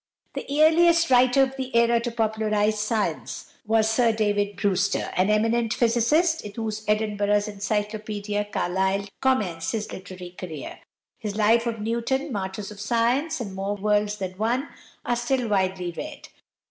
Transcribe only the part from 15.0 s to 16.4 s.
are still widely read.